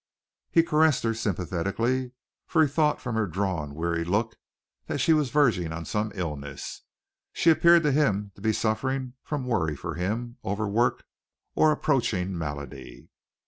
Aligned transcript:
He 0.49 0.63
caressed 0.63 1.03
her 1.03 1.13
sympathetically, 1.13 2.13
for 2.47 2.63
he 2.63 2.67
thought 2.67 2.99
from 2.99 3.13
her 3.13 3.27
drawn, 3.27 3.75
weary 3.75 4.03
look 4.03 4.35
that 4.87 4.97
she 4.97 5.13
was 5.13 5.29
verging 5.29 5.71
on 5.71 5.85
some 5.85 6.11
illness. 6.15 6.81
She 7.33 7.51
appeared 7.51 7.83
to 7.83 7.91
him 7.91 8.31
to 8.33 8.41
be 8.41 8.51
suffering 8.51 9.13
from 9.21 9.45
worry 9.45 9.75
for 9.75 9.93
him, 9.93 10.37
overwork, 10.43 11.05
or 11.53 11.71
approaching 11.71 12.35
malady. 12.35 13.09